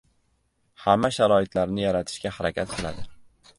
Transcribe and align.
hamma 0.85 1.11
sharoitlarni 1.17 1.85
yaratishga 1.85 2.35
harakat 2.41 2.75
qiladi. 2.75 3.09